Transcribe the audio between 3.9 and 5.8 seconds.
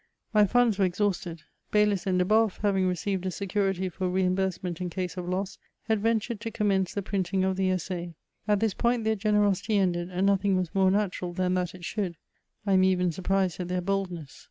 reimbursement in case of loss,